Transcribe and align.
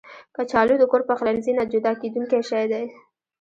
کچالو 0.35 0.75
د 0.79 0.83
کور 0.91 1.01
پخلنځي 1.09 1.51
نه 1.59 1.63
جدا 1.73 1.91
کېدونکی 2.01 2.39
شی 2.49 2.65
دی 2.71 2.85